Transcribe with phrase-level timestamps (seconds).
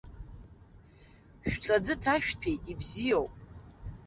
[1.49, 3.33] Шәҿы аӡы ҭашәҭәеит ибзиоуп!